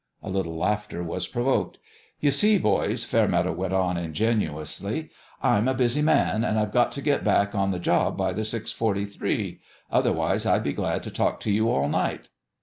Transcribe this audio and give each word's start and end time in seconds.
A 0.23 0.31
little 0.31 0.55
laughter 0.57 1.03
was 1.03 1.27
provoked. 1.27 1.77
"You 2.19 2.31
see, 2.31 2.57
boys," 2.57 3.03
Fairmeadow 3.03 3.53
went 3.53 3.71
on, 3.73 3.97
in 3.97 4.13
genuously," 4.15 5.11
I'm 5.43 5.67
a 5.67 5.75
busy 5.75 6.01
man, 6.01 6.43
and 6.43 6.57
I've 6.59 6.71
got 6.71 6.91
to 6.93 7.03
get 7.03 7.23
back 7.23 7.53
on 7.53 7.69
the 7.69 7.77
job 7.77 8.17
by 8.17 8.33
the 8.33 8.43
6 8.43 8.81
143. 8.81 9.59
Otherwise 9.91 10.47
I'd 10.47 10.63
be 10.63 10.73
glad 10.73 11.03
to 11.03 11.11
talk 11.11 11.39
to 11.41 11.51
you 11.51 11.69
all 11.69 11.87
night." 11.87 12.29